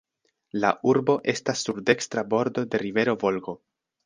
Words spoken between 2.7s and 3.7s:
de rivero Volgo.